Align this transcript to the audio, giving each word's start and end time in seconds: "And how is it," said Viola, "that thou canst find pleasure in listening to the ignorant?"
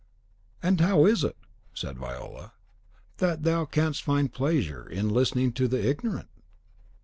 "And 0.63 0.81
how 0.81 1.05
is 1.05 1.23
it," 1.23 1.37
said 1.75 1.99
Viola, 1.99 2.53
"that 3.17 3.43
thou 3.43 3.65
canst 3.65 4.01
find 4.01 4.33
pleasure 4.33 4.89
in 4.89 5.09
listening 5.09 5.51
to 5.51 5.67
the 5.67 5.87
ignorant?" 5.87 6.29